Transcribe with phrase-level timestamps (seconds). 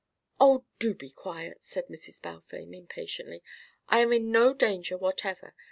[0.39, 2.19] "Oh, do be quiet," said Mrs.
[2.23, 3.43] Balfame impatiently.
[3.87, 5.53] "I am in no danger whatever.